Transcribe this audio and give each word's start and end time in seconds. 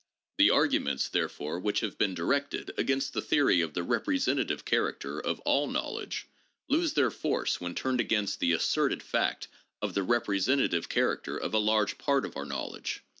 The 0.39 0.49
arguments, 0.49 1.07
therefore, 1.09 1.59
which 1.59 1.81
have 1.81 1.95
been 1.99 2.15
directed 2.15 2.71
against 2.75 3.13
the 3.13 3.21
theory 3.21 3.61
of 3.61 3.75
the 3.75 3.83
representative 3.83 4.65
character 4.65 5.19
of 5.19 5.39
all 5.41 5.67
knowledge 5.69 6.25
lose 6.67 6.93
their 6.93 7.11
force 7.11 7.61
when 7.61 7.75
turned 7.75 8.01
against 8.01 8.39
the 8.39 8.51
asserted 8.53 9.03
fact 9.03 9.47
of 9.79 9.93
the 9.93 10.01
representative 10.01 10.89
character 10.89 11.37
of 11.37 11.53
a 11.53 11.59
large 11.59 11.99
part 11.99 12.25
of 12.25 12.35
our 12.35 12.45
knowl 12.45 12.75
edge. 12.75 13.03